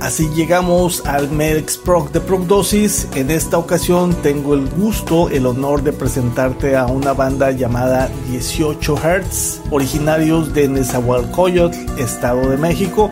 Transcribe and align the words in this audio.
Así 0.00 0.28
llegamos 0.28 1.04
al 1.06 1.28
Medex 1.28 1.76
Proc 1.76 2.12
de 2.12 2.20
Procdosis. 2.20 3.08
En 3.16 3.32
esta 3.32 3.58
ocasión 3.58 4.14
tengo 4.22 4.54
el 4.54 4.68
gusto, 4.68 5.28
el 5.28 5.44
honor 5.44 5.82
de 5.82 5.92
presentarte 5.92 6.76
a 6.76 6.86
una 6.86 7.12
banda 7.12 7.50
llamada 7.50 8.08
18 8.30 8.96
Hertz, 8.96 9.60
originarios 9.70 10.54
de 10.54 10.68
Nezahualcóyotl, 10.68 11.76
Estado 11.98 12.48
de 12.48 12.56
México. 12.56 13.10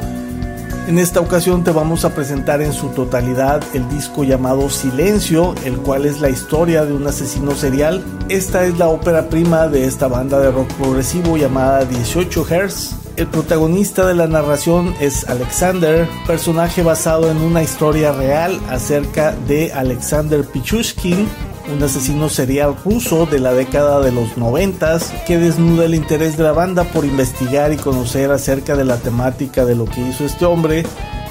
En 0.86 1.00
esta 1.00 1.18
ocasión 1.18 1.64
te 1.64 1.72
vamos 1.72 2.04
a 2.04 2.14
presentar 2.14 2.62
en 2.62 2.72
su 2.72 2.90
totalidad 2.90 3.60
el 3.74 3.88
disco 3.88 4.22
llamado 4.22 4.70
Silencio, 4.70 5.56
el 5.64 5.78
cual 5.78 6.06
es 6.06 6.20
la 6.20 6.30
historia 6.30 6.84
de 6.84 6.92
un 6.92 7.04
asesino 7.08 7.56
serial. 7.56 8.04
Esta 8.28 8.64
es 8.64 8.78
la 8.78 8.86
ópera 8.86 9.28
prima 9.28 9.66
de 9.66 9.86
esta 9.86 10.06
banda 10.06 10.38
de 10.38 10.52
rock 10.52 10.72
progresivo 10.74 11.36
llamada 11.36 11.84
18 11.84 12.46
Hertz 12.48 13.05
el 13.16 13.26
protagonista 13.28 14.06
de 14.06 14.14
la 14.14 14.26
narración 14.26 14.94
es 15.00 15.28
Alexander, 15.28 16.08
personaje 16.26 16.82
basado 16.82 17.30
en 17.30 17.38
una 17.38 17.62
historia 17.62 18.12
real 18.12 18.60
acerca 18.68 19.32
de 19.32 19.72
Alexander 19.72 20.44
Pichushkin, 20.44 21.26
un 21.74 21.82
asesino 21.82 22.28
serial 22.28 22.76
ruso 22.84 23.26
de 23.26 23.40
la 23.40 23.54
década 23.54 24.00
de 24.00 24.12
los 24.12 24.36
90 24.36 24.98
que 25.26 25.38
desnuda 25.38 25.86
el 25.86 25.94
interés 25.94 26.36
de 26.36 26.44
la 26.44 26.52
banda 26.52 26.84
por 26.84 27.04
investigar 27.04 27.72
y 27.72 27.76
conocer 27.76 28.30
acerca 28.30 28.76
de 28.76 28.84
la 28.84 28.98
temática 28.98 29.64
de 29.64 29.74
lo 29.74 29.86
que 29.86 30.02
hizo 30.02 30.24
este 30.24 30.44
hombre. 30.44 30.84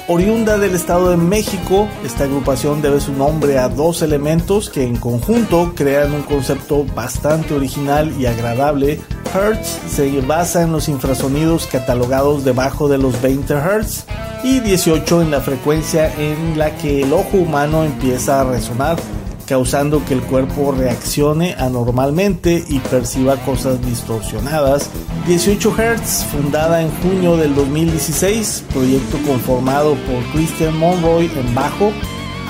Oriunda 0.08 0.60
del 0.60 0.76
Estado 0.76 1.10
de 1.10 1.18
México, 1.18 1.88
esta 2.04 2.26
agrupación 2.26 2.80
debe 2.80 3.02
su 3.02 3.12
nombre 3.12 3.58
a 3.58 3.70
dos 3.70 4.04
elementos 4.04 4.70
que 4.70 4.84
en 4.84 4.98
conjunto 4.98 5.74
crean 5.76 6.14
un 6.14 6.22
concepto 6.22 6.86
bastante 6.86 7.56
original 7.56 8.14
y 8.20 8.28
agradable. 8.28 9.02
Hz 9.34 9.92
se 9.92 10.22
basa 10.22 10.62
en 10.62 10.72
los 10.72 10.90
infrasonidos 10.90 11.66
catalogados 11.66 12.46
debajo 12.46 12.88
de 12.88 13.00
los 13.00 13.20
20 13.20 13.56
Hz 13.56 14.06
y 14.44 14.60
18 14.60 15.24
en 15.24 15.32
la 15.32 15.42
frecuencia 15.42 16.14
en 16.20 16.60
la 16.60 16.78
que 16.78 17.02
el 17.02 17.12
ojo 17.12 17.38
humano 17.38 17.84
empieza 17.84 18.42
a 18.42 18.44
resonar, 18.44 18.98
causando 19.48 20.04
que 20.06 20.14
el 20.14 20.22
cuerpo 20.22 20.72
reaccione 20.72 21.56
anormalmente 21.58 22.64
y 22.68 22.80
perciba 22.80 23.38
cosas 23.38 23.84
distorsionadas. 23.86 24.90
18 25.28 25.72
Hz, 25.72 26.26
fundada 26.32 26.82
en 26.82 26.92
junio 27.02 27.38
del 27.38 27.56
2016, 27.56 28.66
proyecto 28.74 29.18
conformado 29.26 29.96
por 29.96 30.24
Christian 30.34 30.78
Monroy 30.78 31.32
en 31.36 31.56
bajo, 31.56 31.92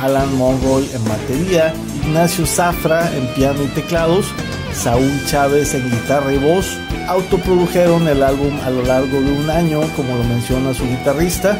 Alan 0.01 0.35
Monroy 0.37 0.89
en 0.93 1.05
batería, 1.05 1.73
Ignacio 2.03 2.45
Zafra 2.45 3.09
en 3.15 3.27
piano 3.33 3.63
y 3.63 3.67
teclados, 3.67 4.27
Saúl 4.73 5.11
Chávez 5.27 5.73
en 5.73 5.89
guitarra 5.89 6.33
y 6.33 6.37
voz, 6.37 6.77
autoprodujeron 7.07 8.07
el 8.07 8.23
álbum 8.23 8.59
a 8.65 8.69
lo 8.69 8.83
largo 8.83 9.21
de 9.21 9.31
un 9.31 9.49
año, 9.49 9.81
como 9.95 10.15
lo 10.17 10.23
menciona 10.23 10.73
su 10.73 10.83
guitarrista. 10.83 11.57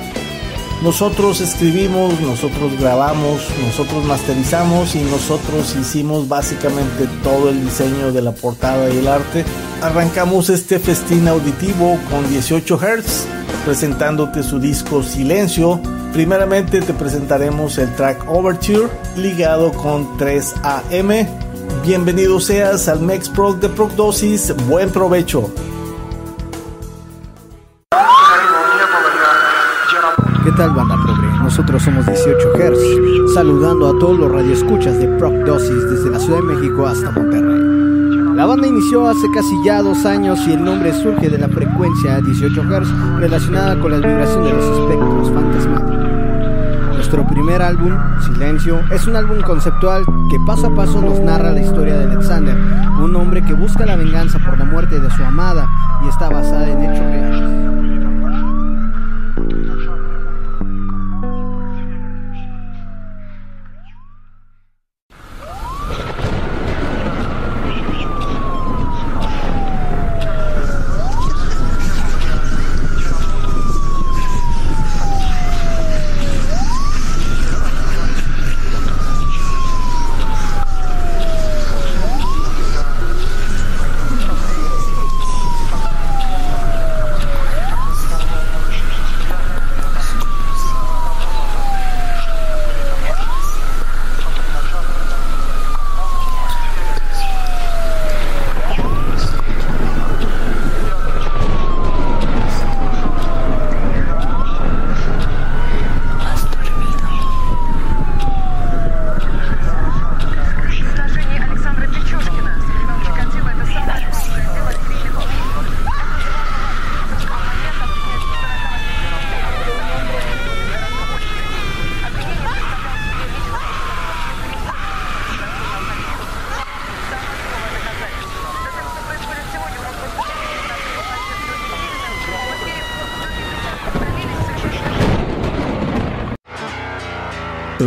Nosotros 0.84 1.42
escribimos, 1.42 2.20
nosotros 2.22 2.80
grabamos, 2.80 3.42
nosotros 3.66 4.04
masterizamos 4.06 4.96
y 4.96 5.00
nosotros 5.00 5.76
hicimos 5.80 6.28
básicamente 6.28 7.08
todo 7.24 7.50
el 7.50 7.64
diseño 7.64 8.12
de 8.12 8.22
la 8.22 8.34
portada 8.34 8.90
y 8.94 8.98
el 8.98 9.08
arte. 9.08 9.46
Arrancamos 9.82 10.50
este 10.50 10.80
festín 10.80 11.28
auditivo 11.28 11.98
con 12.12 12.30
18 12.30 12.78
Hz, 12.78 13.26
presentándote 13.66 14.44
su 14.44 14.60
disco 14.60 15.02
Silencio. 15.02 15.80
Primeramente 16.14 16.82
te 16.82 16.94
presentaremos 16.94 17.78
el 17.78 17.94
track 17.96 18.30
Overture 18.30 18.90
ligado 19.18 19.72
con 19.74 20.18
3AM 20.18 21.46
Bienvenido 21.84 22.40
seas 22.40 22.88
al 22.88 23.02
Mex 23.02 23.30
Pro 23.30 23.54
de 23.54 23.70
Prognosis. 23.70 24.56
Buen 24.68 24.90
provecho. 24.90 25.52
Tal, 30.56 30.74
banda 30.74 30.96
progre? 31.04 31.28
Nosotros 31.44 31.84
somos 31.84 32.06
18 32.06 32.54
Hz, 32.56 33.34
saludando 33.34 33.90
a 33.90 34.00
todos 34.00 34.18
los 34.18 34.32
radioescuchas 34.32 34.98
de 35.00 35.08
Prognosis 35.18 35.90
desde 35.90 36.10
la 36.10 36.20
Ciudad 36.20 36.40
de 36.40 36.44
México 36.44 36.88
hasta 36.88 37.12
Monterrey. 37.12 38.36
La 38.36 38.46
banda 38.46 38.68
inició 38.68 39.08
hace 39.08 39.30
casi 39.34 39.56
ya 39.66 39.82
dos 39.82 40.06
años 40.06 40.40
y 40.48 40.54
el 40.54 40.64
nombre 40.64 40.94
surge 40.94 41.30
de 41.30 41.38
la 41.38 41.50
frecuencia 41.50 42.22
18 42.22 42.64
Hz 42.64 43.20
relacionada 43.20 43.80
con 43.80 43.92
la 43.92 43.98
vibración 43.98 44.44
de 44.46 44.54
los 44.54 44.80
espectros 44.80 45.32
fantasmales. 45.32 46.94
Nuestro 46.94 47.28
primer 47.28 47.62
álbum, 47.62 47.94
Silencio, 48.26 48.80
es 48.92 49.08
un 49.08 49.16
álbum 49.16 49.42
conceptual 49.42 50.06
que 50.30 50.38
paso 50.46 50.68
a 50.68 50.76
paso 50.76 51.02
nos 51.02 51.20
narra 51.20 51.52
la 51.52 51.62
historia 51.62 51.98
de 51.98 52.06
Alexander, 52.06 52.58
un 53.02 53.16
hombre 53.16 53.44
que 53.44 53.54
busca 53.54 53.86
la 53.86 53.96
venganza 53.96 54.40
por 54.40 54.58
la 54.58 54.66
muerte 54.66 55.00
de 55.00 55.10
su 55.12 55.24
amada 55.24 55.68
y 56.04 56.08
está 56.08 56.30
basada 56.30 56.70
en 56.70 56.82
hechos 56.82 57.06
reales. 57.06 57.85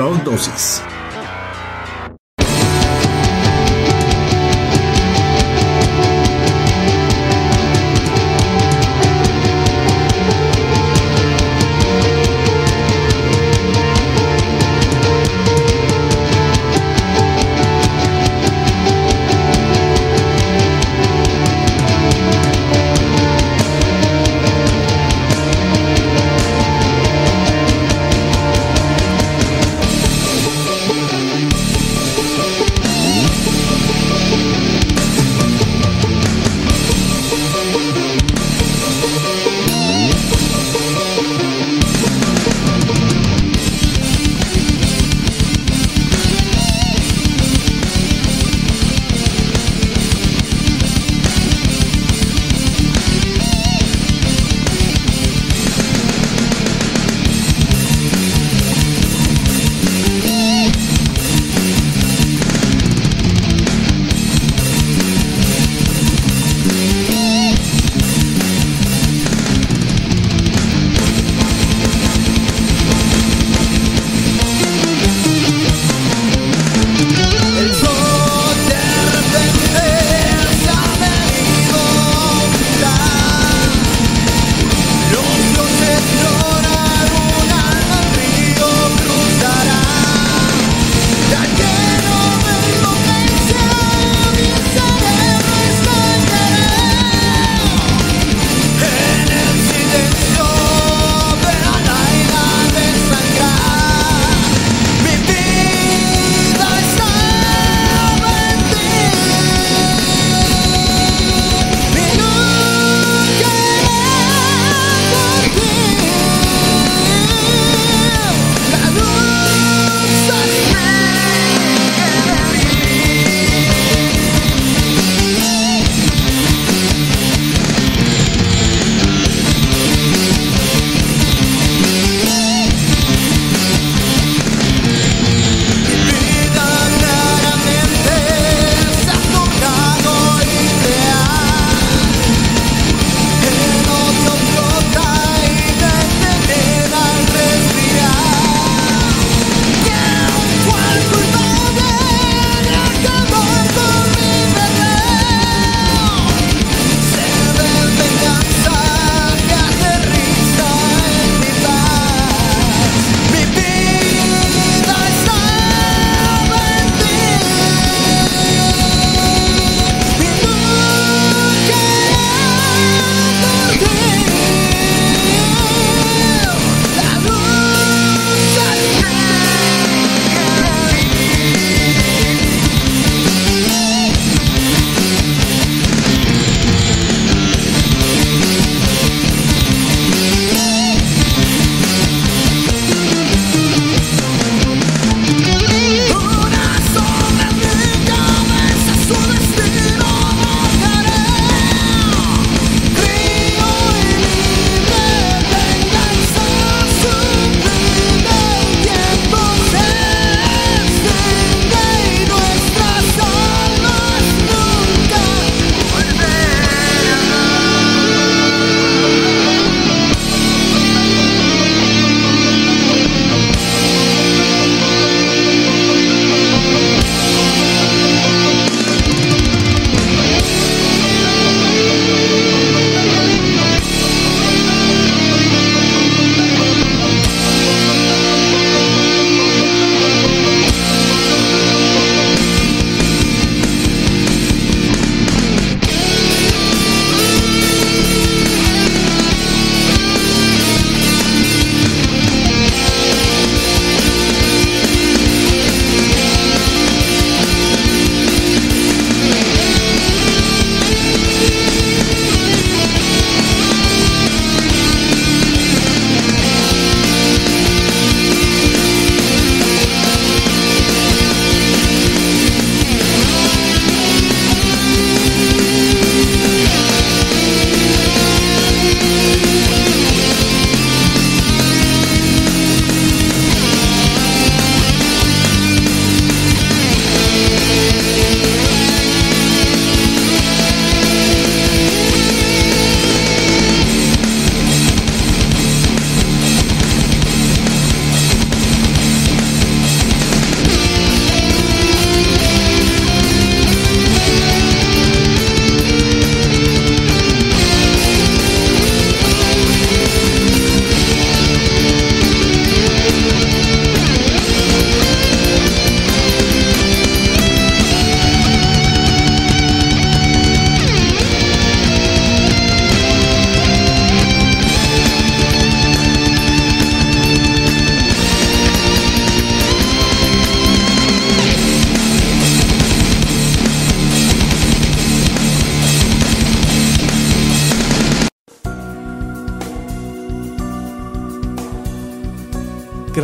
Lordosis. 0.09 0.88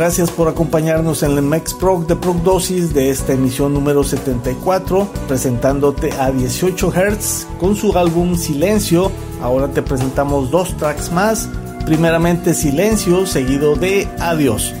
Gracias 0.05 0.29
por 0.29 0.47
acompañarnos 0.47 1.23
en 1.23 1.31
el 1.31 1.41
MexProc 1.41 2.05
de 2.05 2.13
Dosis 2.43 2.93
de 2.93 3.09
esta 3.09 3.33
emisión 3.33 3.73
número 3.73 4.03
74, 4.03 5.07
presentándote 5.27 6.11
a 6.11 6.29
18 6.29 6.91
Hz 6.91 7.47
con 7.59 7.75
su 7.75 7.97
álbum 7.97 8.35
Silencio. 8.35 9.11
Ahora 9.41 9.67
te 9.67 9.81
presentamos 9.81 10.51
dos 10.51 10.77
tracks 10.77 11.11
más. 11.11 11.49
Primeramente 11.87 12.53
Silencio, 12.53 13.25
seguido 13.25 13.75
de 13.75 14.07
Adiós. 14.19 14.75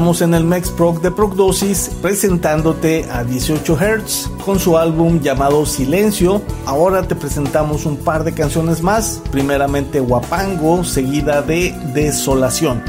Estamos 0.00 0.22
en 0.22 0.32
el 0.32 0.44
Mexproc 0.44 1.02
de 1.02 1.10
Procdosis 1.10 1.90
presentándote 2.00 3.04
a 3.12 3.22
18 3.22 3.76
Hz 3.76 4.30
con 4.46 4.58
su 4.58 4.78
álbum 4.78 5.20
llamado 5.20 5.66
Silencio. 5.66 6.40
Ahora 6.64 7.02
te 7.02 7.14
presentamos 7.14 7.84
un 7.84 7.98
par 7.98 8.24
de 8.24 8.32
canciones 8.32 8.82
más, 8.82 9.20
primeramente 9.30 10.00
Guapango, 10.00 10.84
seguida 10.84 11.42
de 11.42 11.72
Desolación. 11.92 12.82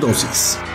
Prognosis. 0.00 0.69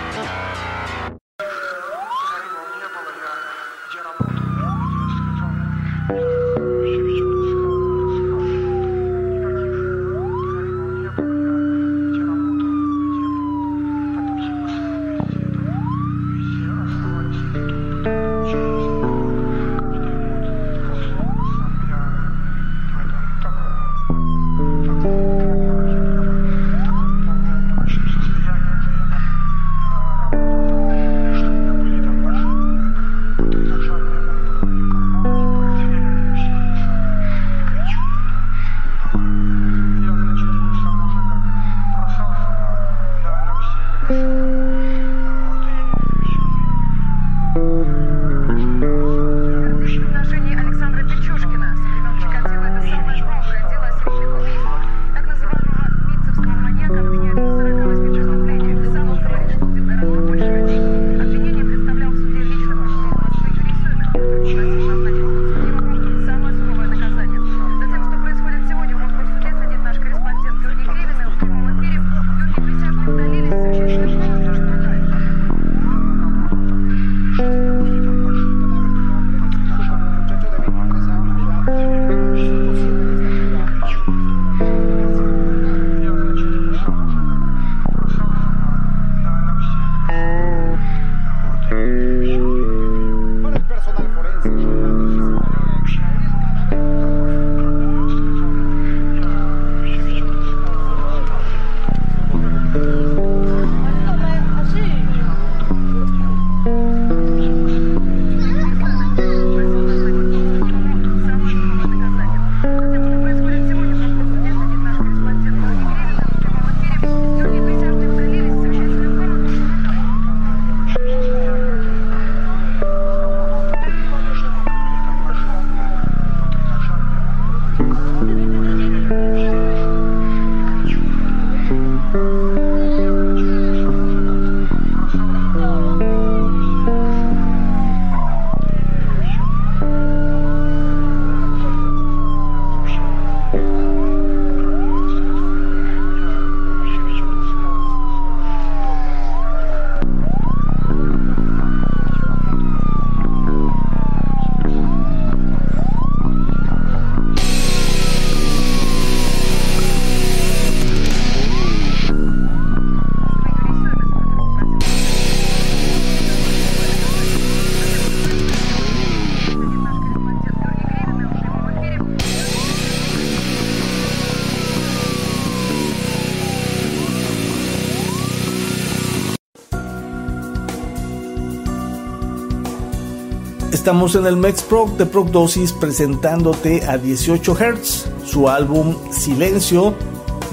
Estamos 183.85 184.15
en 184.15 184.25
el 184.25 184.35
Mexproc 184.35 184.97
de 184.97 185.05
Dosis 185.05 185.71
presentándote 185.71 186.83
a 186.87 186.97
18 186.97 187.53
Hz, 187.53 188.09
su 188.25 188.49
álbum 188.49 188.95
Silencio. 189.11 189.93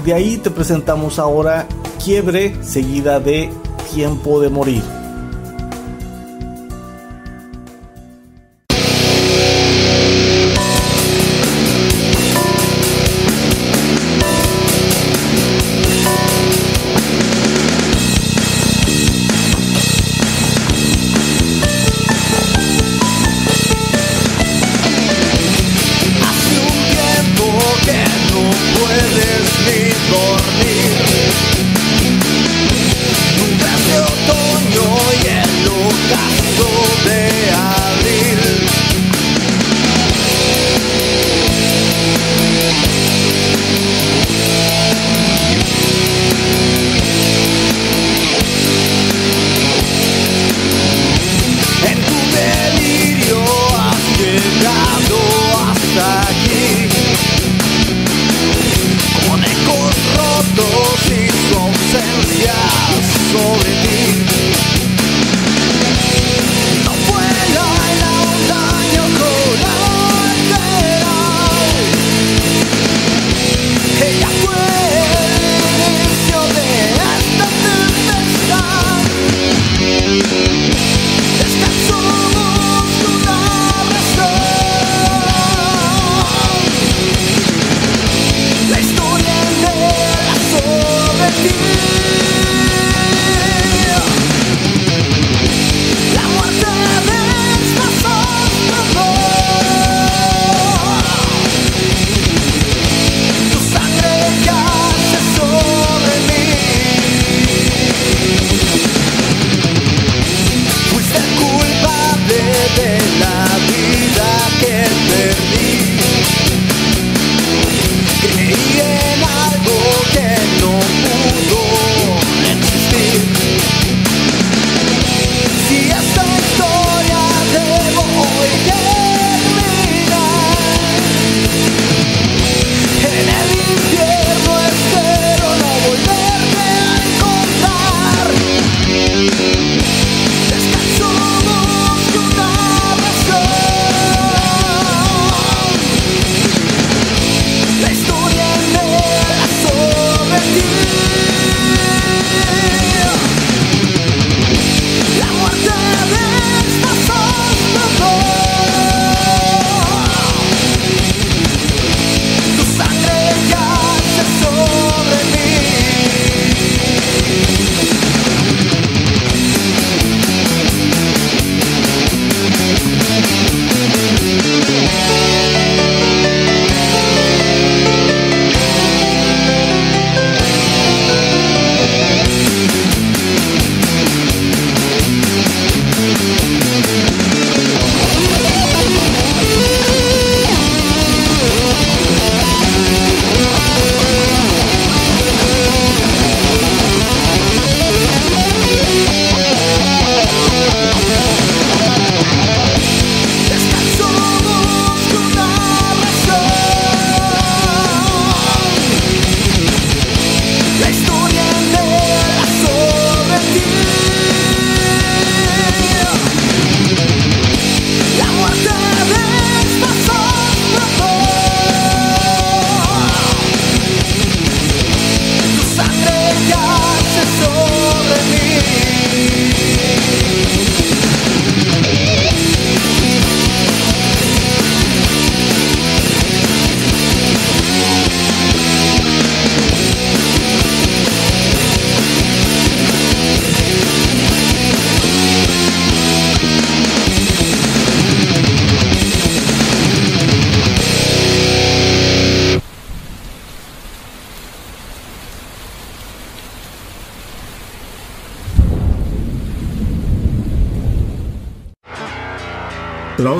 De 0.05 0.13
ahí 0.13 0.37
te 0.37 0.51
presentamos 0.51 1.17
ahora 1.17 1.67
Quiebre, 1.97 2.55
seguida 2.63 3.19
de 3.19 3.49
Tiempo 3.91 4.39
de 4.39 4.49
Morir. 4.49 4.92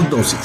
Prognosis. 0.03 0.42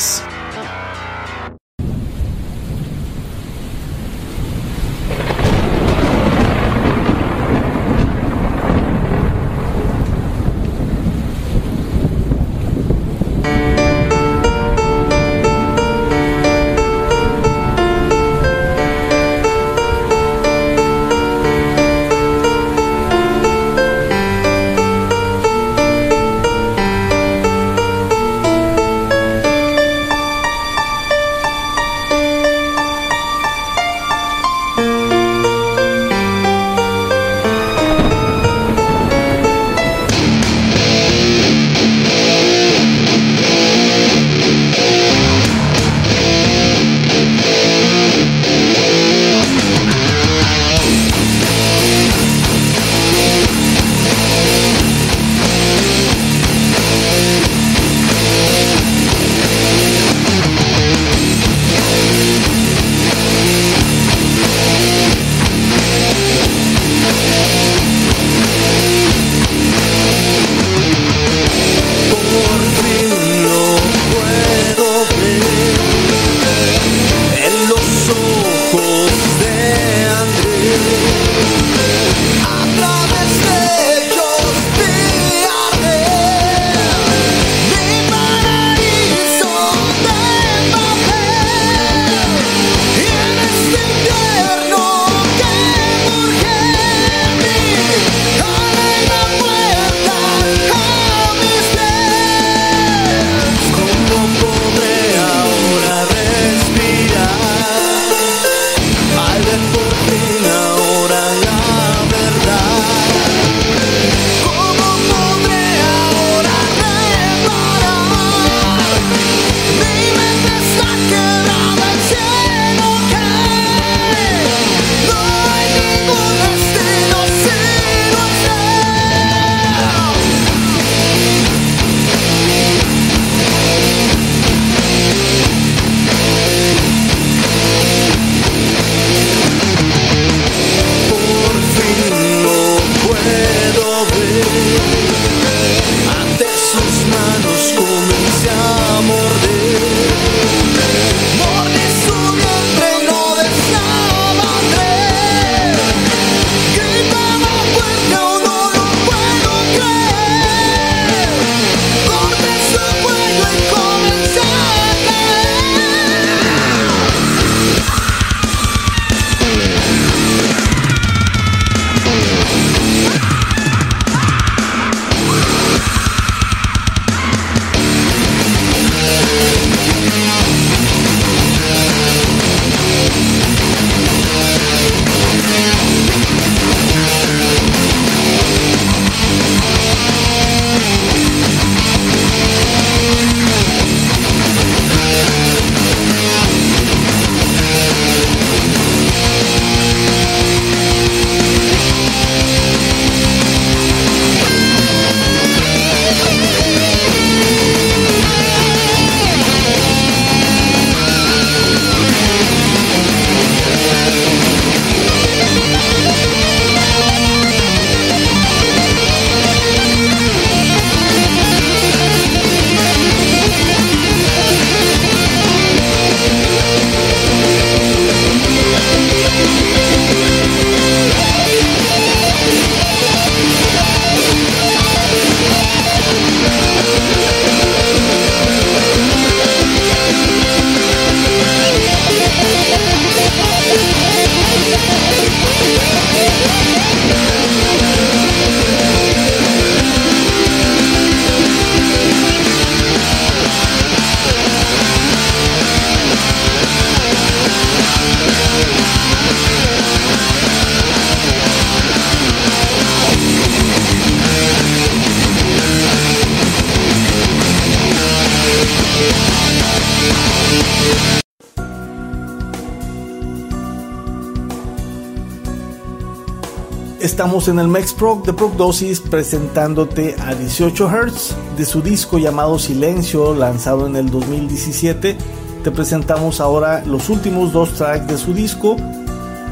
Estamos 277.39 277.57
en 277.57 277.65
el 277.65 277.69
Mex 277.69 277.93
Proc 277.93 278.27
de 278.27 278.33
Proc 278.33 278.55
Dosis 278.55 278.99
presentándote 278.99 280.17
a 280.19 280.35
18 280.35 280.89
Hz 280.89 281.37
de 281.57 281.65
su 281.65 281.83
disco 281.83 282.19
llamado 282.19 282.59
Silencio 282.59 283.33
lanzado 283.33 283.87
en 283.87 283.95
el 283.95 284.11
2017. 284.11 285.17
Te 285.63 285.71
presentamos 285.71 286.41
ahora 286.41 286.83
los 286.85 287.09
últimos 287.11 287.53
dos 287.53 287.75
tracks 287.75 288.09
de 288.09 288.19
su 288.19 288.35
disco. 288.35 288.75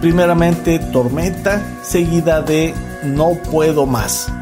Primeramente 0.01 0.80
Tormenta, 0.80 1.62
seguida 1.84 2.43
de 2.43 2.74
No 3.05 3.34
Puedo 3.53 3.87
Más. 3.87 4.32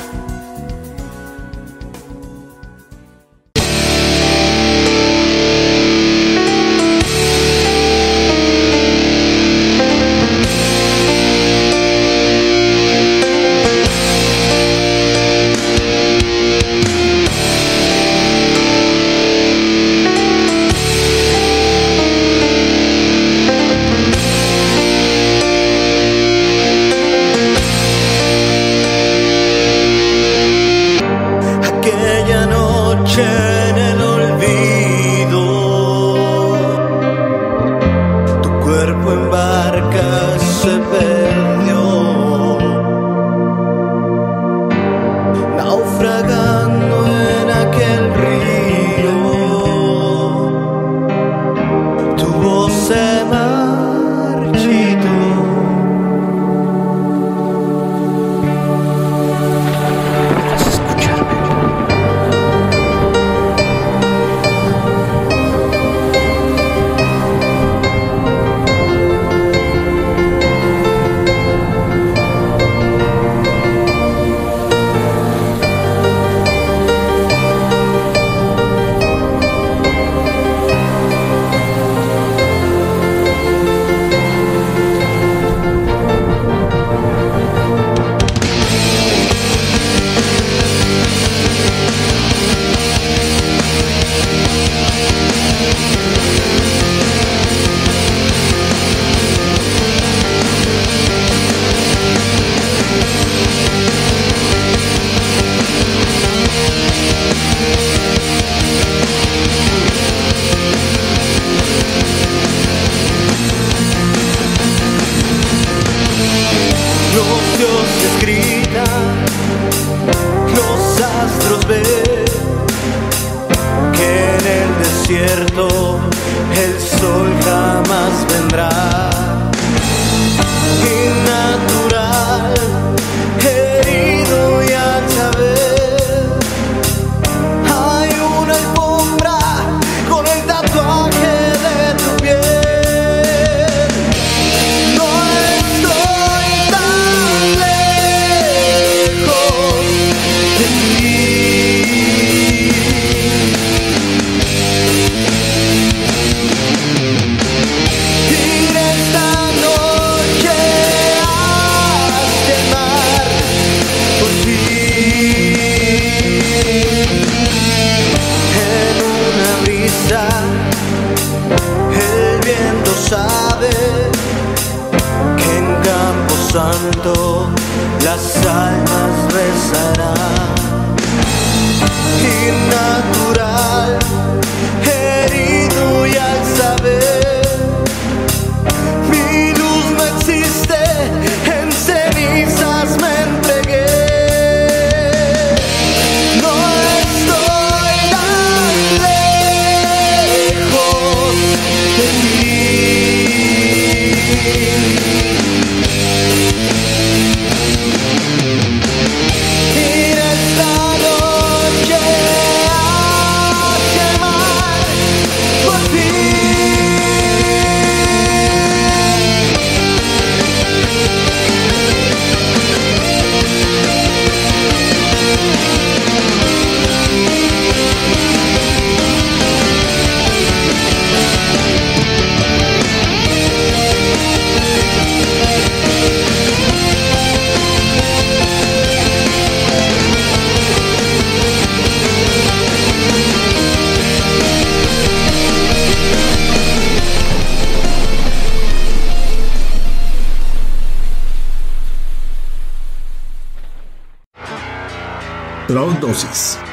Dosis. 256.05 256.64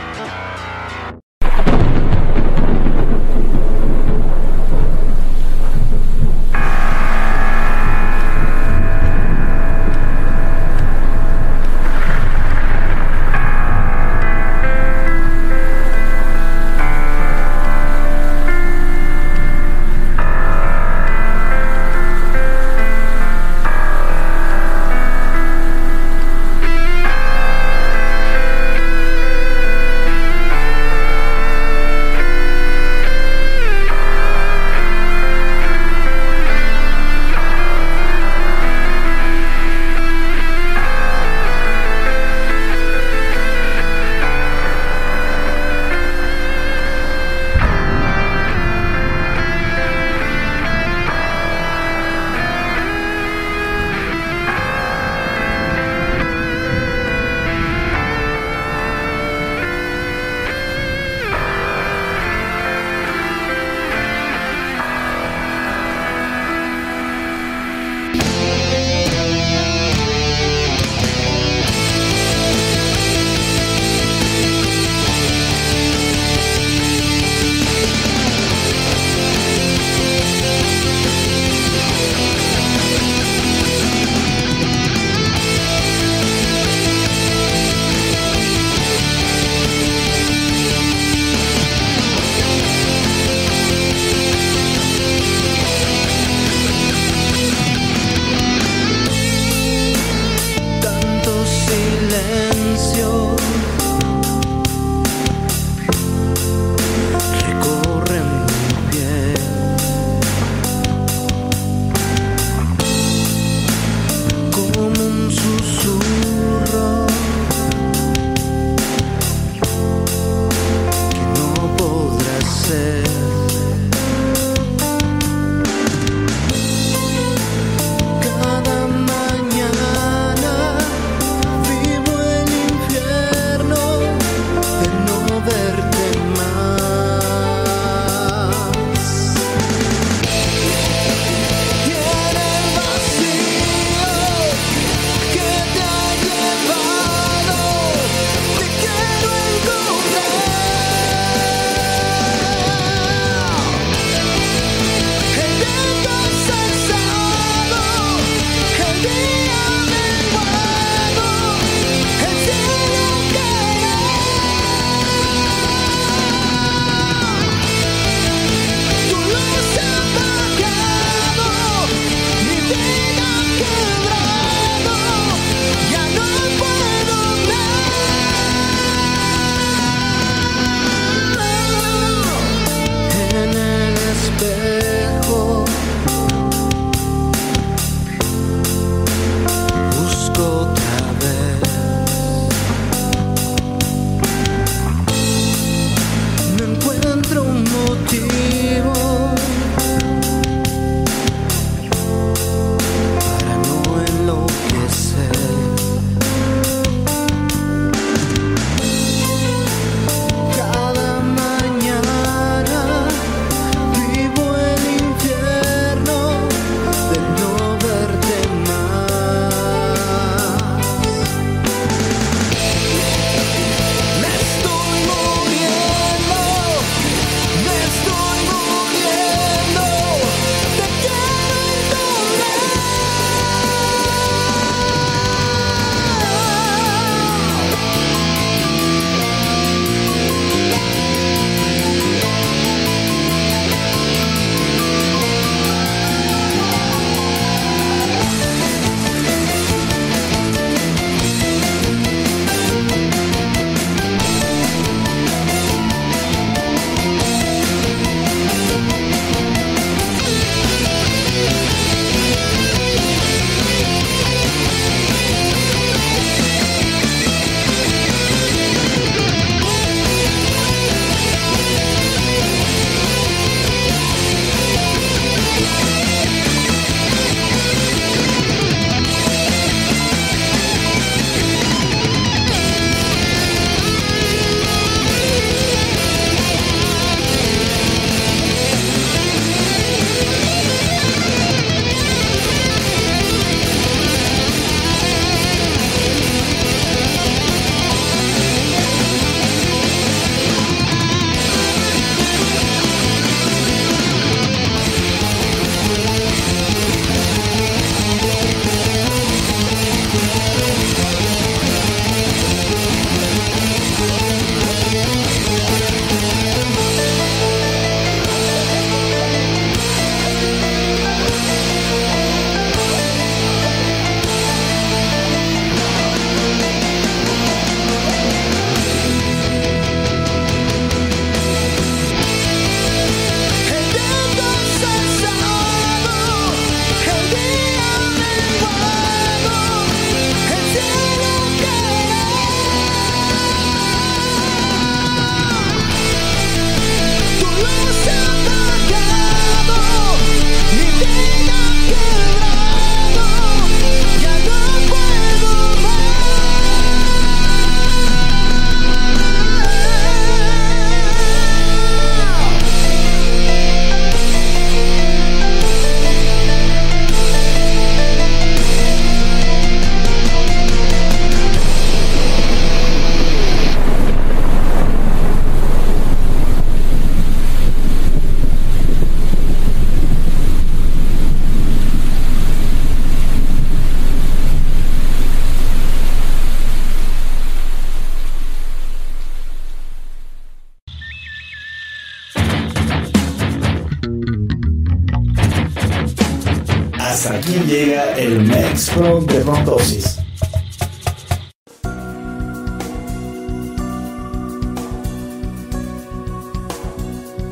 Llega 397.60 398.14
el 398.14 398.44
Mex 398.44 398.90
Pro 398.92 399.20
de 399.22 399.44
Rondosis. 399.44 400.20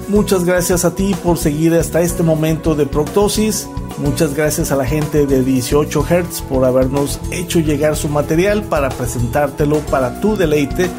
Muchas 0.07 0.43
gracias 0.43 0.85
a 0.85 0.95
ti 0.95 1.15
por 1.23 1.37
seguir 1.37 1.73
hasta 1.75 2.01
este 2.01 2.23
momento 2.23 2.73
de 2.73 2.85
Proctosis. 2.85 3.67
Muchas 3.99 4.33
gracias 4.33 4.71
a 4.71 4.75
la 4.75 4.85
gente 4.85 5.25
de 5.25 5.43
18 5.43 6.03
Hz 6.03 6.41
por 6.41 6.65
habernos 6.65 7.19
hecho 7.31 7.59
llegar 7.59 7.95
su 7.95 8.07
material 8.09 8.63
para 8.63 8.89
presentártelo 8.89 9.79
para 9.81 10.19
tu 10.21 10.35
deleite. 10.35 10.89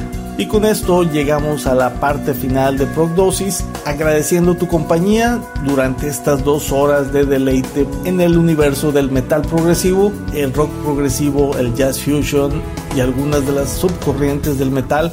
Y 0.41 0.47
con 0.47 0.65
esto 0.65 1.03
llegamos 1.03 1.67
a 1.67 1.75
la 1.75 2.01
parte 2.01 2.33
final 2.33 2.79
de 2.79 2.87
Prognosis, 2.87 3.63
agradeciendo 3.85 4.55
tu 4.55 4.67
compañía 4.69 5.39
durante 5.67 6.09
estas 6.09 6.43
dos 6.43 6.73
horas 6.73 7.13
de 7.13 7.27
deleite 7.27 7.87
en 8.07 8.23
el 8.23 8.39
universo 8.39 8.91
del 8.91 9.11
metal 9.11 9.43
progresivo, 9.43 10.11
el 10.33 10.55
rock 10.55 10.71
progresivo, 10.83 11.55
el 11.59 11.75
jazz 11.75 12.01
fusion 12.01 12.63
y 12.97 13.01
algunas 13.01 13.47
de 13.47 13.53
las 13.53 13.69
subcorrientes 13.69 14.59
del 14.59 14.71
metal. 14.71 15.13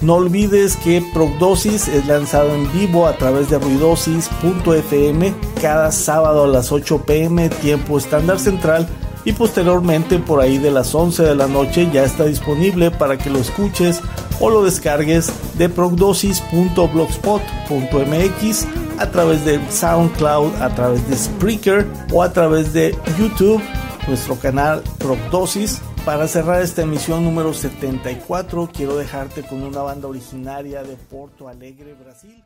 No 0.00 0.14
olvides 0.14 0.78
que 0.78 1.04
Prognosis 1.12 1.88
es 1.88 2.06
lanzado 2.06 2.54
en 2.54 2.72
vivo 2.72 3.06
a 3.06 3.12
través 3.18 3.50
de 3.50 3.58
ruidosis.fm 3.58 5.34
cada 5.60 5.92
sábado 5.92 6.44
a 6.44 6.48
las 6.48 6.72
8 6.72 7.02
pm 7.04 7.50
tiempo 7.50 7.98
estándar 7.98 8.38
central 8.38 8.88
y 9.24 9.32
posteriormente 9.32 10.18
por 10.18 10.40
ahí 10.40 10.56
de 10.56 10.70
las 10.70 10.94
11 10.94 11.22
de 11.24 11.34
la 11.34 11.46
noche 11.46 11.88
ya 11.92 12.04
está 12.04 12.24
disponible 12.24 12.90
para 12.90 13.18
que 13.18 13.30
lo 13.30 13.38
escuches 13.38 14.00
o 14.42 14.50
lo 14.50 14.62
descargues 14.64 15.32
de 15.56 15.70
prognosis.blogspot.mx 15.70 18.66
a 18.98 19.10
través 19.10 19.44
de 19.44 19.60
SoundCloud, 19.70 20.60
a 20.60 20.74
través 20.74 21.08
de 21.08 21.16
Spreaker 21.16 21.86
o 22.12 22.22
a 22.22 22.32
través 22.32 22.72
de 22.72 22.96
YouTube, 23.18 23.62
nuestro 24.08 24.36
canal 24.36 24.82
Prognosis 24.98 25.80
para 26.04 26.26
cerrar 26.26 26.62
esta 26.62 26.82
emisión 26.82 27.22
número 27.24 27.54
74, 27.54 28.68
quiero 28.74 28.96
dejarte 28.96 29.42
con 29.42 29.62
una 29.62 29.82
banda 29.82 30.08
originaria 30.08 30.82
de 30.82 30.96
Porto 30.96 31.46
Alegre, 31.48 31.94
Brasil. 31.94 32.42